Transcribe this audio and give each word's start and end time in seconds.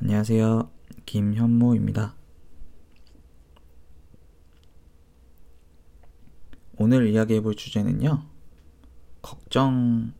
안녕하세요. 0.00 0.70
김현모입니다. 1.06 2.14
오늘 6.76 7.08
이야기해 7.08 7.40
볼 7.40 7.56
주제는요. 7.56 8.22
걱정입니다. 9.22 10.12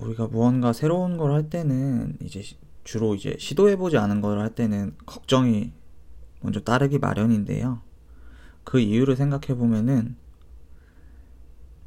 우리가 0.00 0.26
무언가 0.28 0.72
새로운 0.72 1.16
걸 1.16 1.30
할 1.32 1.48
때는 1.48 2.16
이제 2.22 2.42
주로 2.84 3.14
이제 3.14 3.36
시도해 3.38 3.76
보지 3.76 3.98
않은 3.98 4.20
걸 4.20 4.38
할 4.38 4.54
때는 4.54 4.96
걱정이 5.06 5.72
먼저 6.40 6.60
따르기 6.60 6.98
마련인데요. 6.98 7.82
그 8.64 8.80
이유를 8.80 9.14
생각해 9.16 9.56
보면은 9.56 10.16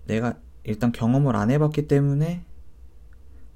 내가 0.06 0.40
일단 0.64 0.92
경험을 0.92 1.36
안 1.36 1.52
해봤기 1.52 1.88
때문에 1.88 2.46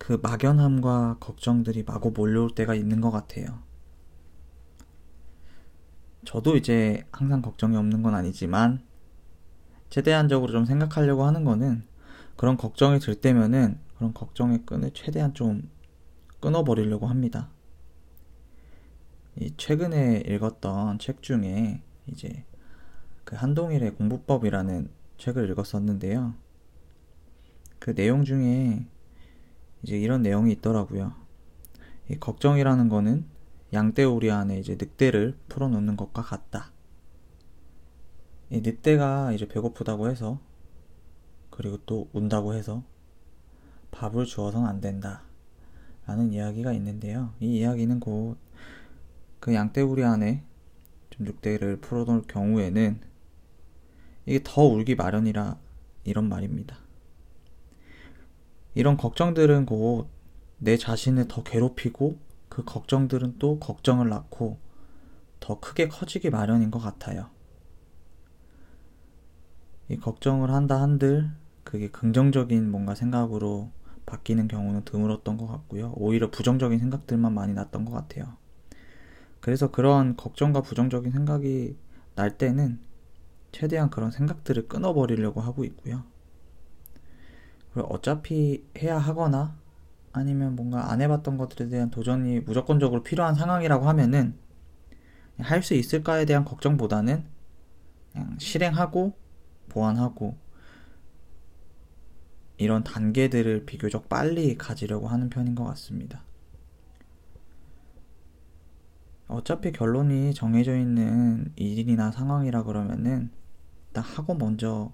그 0.05 0.19
막연함과 0.21 1.17
걱정들이 1.20 1.81
마구 1.81 2.11
몰려올 2.11 2.52
때가 2.52 2.75
있는 2.75 3.02
것 3.02 3.09
같아요. 3.09 3.63
저도 6.25 6.57
이제 6.57 7.03
항상 7.11 7.41
걱정이 7.41 7.75
없는 7.75 8.03
건 8.03 8.13
아니지만 8.13 8.85
최대한적으로 9.89 10.52
좀 10.52 10.66
생각하려고 10.66 11.23
하는 11.23 11.44
거는 11.44 11.88
그런 12.35 12.55
걱정이 12.55 12.99
들 12.99 13.16
때면은 13.16 13.80
그런 13.97 14.13
걱정의 14.13 14.63
끈을 14.67 14.91
최대한 14.94 15.33
좀 15.33 15.71
끊어버리려고 16.39 17.08
합니다. 17.08 17.49
이 19.39 19.55
최근에 19.58 20.22
읽었던 20.27 20.99
책 20.99 21.23
중에 21.23 21.81
이제 22.05 22.45
그 23.23 23.35
한동일의 23.35 23.95
공부법이라는 23.95 24.88
책을 25.17 25.49
읽었었는데요. 25.49 26.35
그 27.80 27.95
내용 27.95 28.23
중에 28.23 28.85
이제 29.85 29.98
이런 29.98 30.23
내용이 30.23 30.52
있더라고요. 30.53 31.13
이 32.09 32.16
걱정이라는 32.16 32.89
거는 32.89 33.25
양떼오리 33.72 34.31
안에 34.31 34.59
이제 34.59 34.73
늑대를 34.73 35.38
풀어놓는 35.47 35.95
것과 35.95 36.23
같다. 36.23 36.72
이 38.50 38.61
늑대가 38.61 39.31
이제 39.31 39.47
배고프다고 39.47 40.09
해서 40.09 40.39
그리고 41.52 41.78
또 41.86 42.09
운다고 42.13 42.56
해서 42.56 42.83
밥을 43.91 44.25
주어서는 44.25 44.67
안 44.67 44.81
된다. 44.81 45.22
라는 46.08 46.33
이야기가 46.33 46.73
있는데요. 46.73 47.33
이 47.39 47.59
이야기는 47.59 48.00
곧 48.00 48.38
그 49.45 49.53
양떼우리 49.53 50.03
안에 50.03 50.44
좀 51.11 51.28
늑대를 51.28 51.78
풀어놓을 51.78 52.23
경우에는 52.23 53.00
이게 54.25 54.39
더 54.44 54.63
울기 54.63 54.95
마련이라 54.95 55.59
이런 56.03 56.28
말입니다. 56.28 56.80
이런 58.76 58.98
걱정들은 58.98 59.66
곧 59.66 60.16
내 60.58 60.78
자신을 60.78 61.28
더 61.28 61.44
괴롭히고 61.44 62.18
그 62.50 62.64
걱정들은 62.64 63.36
또 63.40 63.59
걱정을 63.59 64.09
낳고 64.09 64.58
더 65.40 65.59
크게 65.59 65.88
커지기 65.90 66.30
마련인 66.30 66.72
것 66.72 66.80
같아요. 66.80 67.30
이 69.90 69.98
걱정을 69.98 70.50
한다 70.52 70.81
한들 70.81 71.30
그게 71.64 71.90
긍정적인 71.90 72.72
뭔가 72.72 72.96
생각으로 72.96 73.72
바뀌는 74.06 74.48
경우는 74.48 74.86
드물었던 74.86 75.38
것 75.38 75.48
같고요. 75.48 75.94
오히려 75.98 76.31
부정적인 76.31 76.80
생각들만 76.80 77.34
많이 77.34 77.53
났던 77.53 77.86
것 77.86 77.92
같아요. 77.92 78.38
그래서 79.42 79.70
그런 79.70 80.16
걱정과 80.16 80.62
부정적인 80.62 81.12
생각이 81.12 81.78
날 82.16 82.38
때는 82.38 82.80
최대한 83.52 83.90
그런 83.90 84.12
생각들을 84.12 84.68
끊어버리려고 84.68 85.42
하고 85.42 85.64
있고요. 85.66 86.03
어차피 87.84 88.66
해야 88.78 88.98
하거나 88.98 89.58
아니면 90.14 90.56
뭔가 90.56 90.92
안 90.92 91.02
해봤던 91.02 91.38
것들에 91.38 91.68
대한 91.70 91.90
도전이 91.92 92.42
무조건적으로 92.42 93.04
필요한 93.04 93.36
상황이라고 93.36 93.88
하면은 93.90 94.38
할 95.40 95.62
수 95.64 95.73
있을까에 95.73 96.26
대한 96.26 96.46
걱정보다는 96.46 97.25
그냥 98.14 98.38
실행하고 98.40 99.14
보완하고 99.69 100.38
이런 102.58 102.84
단계들을 102.84 103.66
비교적 103.66 104.08
빨리 104.08 104.58
가지려고 104.58 105.08
하는 105.08 105.30
편인 105.30 105.56
것 105.56 105.66
같습니다. 105.66 106.24
어차피 109.28 109.72
결론이 109.72 110.34
정해져 110.34 110.78
있는 110.78 111.52
일이나 111.56 112.12
상황이라 112.12 112.64
그러면은 112.64 113.31
일단 113.88 114.03
하고 114.03 114.35
먼저 114.35 114.91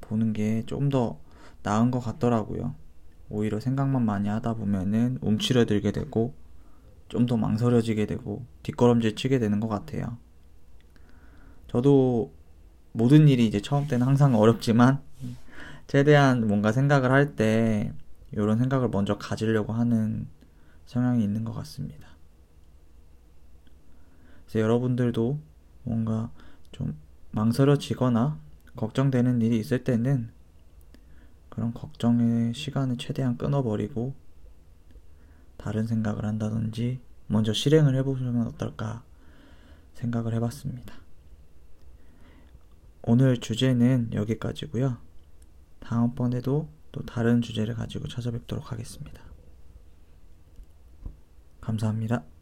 보는 0.00 0.32
게 0.32 0.62
좀 0.66 0.88
더 0.88 1.20
나은 1.66 1.90
것 1.90 1.98
같더라고요. 1.98 2.76
오히려 3.28 3.58
생각만 3.58 4.04
많이 4.04 4.28
하다 4.28 4.54
보면은 4.54 5.18
움츠려들게 5.20 5.90
되고 5.90 6.34
좀 7.08 7.26
더 7.26 7.36
망설여지게 7.36 8.06
되고 8.06 8.44
뒷걸음질 8.62 9.16
치게 9.16 9.40
되는 9.40 9.58
것 9.58 9.66
같아요. 9.68 10.16
저도 11.66 12.32
모든 12.92 13.26
일이 13.28 13.46
이제 13.46 13.60
처음 13.60 13.88
때는 13.88 14.06
항상 14.06 14.36
어렵지만 14.36 15.00
최대한 15.88 16.46
뭔가 16.46 16.70
생각을 16.72 17.10
할 17.10 17.34
때 17.34 17.92
이런 18.32 18.58
생각을 18.58 18.88
먼저 18.88 19.18
가지려고 19.18 19.72
하는 19.72 20.28
성향이 20.86 21.22
있는 21.24 21.44
것 21.44 21.52
같습니다. 21.52 22.08
그래서 24.44 24.60
여러분들도 24.60 25.38
뭔가 25.82 26.30
좀 26.70 26.96
망설여지거나 27.32 28.38
걱정되는 28.76 29.42
일이 29.42 29.58
있을 29.58 29.82
때는 29.84 30.30
그런 31.56 31.72
걱정의 31.72 32.52
시간을 32.52 32.98
최대한 32.98 33.38
끊어버리고 33.38 34.14
다른 35.56 35.86
생각을 35.86 36.26
한다든지 36.26 37.00
먼저 37.28 37.54
실행을 37.54 37.96
해보시면 37.96 38.46
어떨까 38.48 39.02
생각을 39.94 40.34
해봤습니다. 40.34 40.94
오늘 43.02 43.38
주제는 43.38 44.10
여기까지고요. 44.12 44.98
다음번에도 45.80 46.68
또 46.92 47.02
다른 47.06 47.40
주제를 47.40 47.74
가지고 47.74 48.06
찾아뵙도록 48.06 48.70
하겠습니다. 48.70 49.22
감사합니다. 51.62 52.35